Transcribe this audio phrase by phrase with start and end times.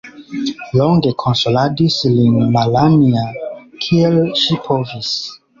[0.79, 3.29] Longe konsoladis lin Malanja,
[3.85, 5.17] kiel ŝi povis.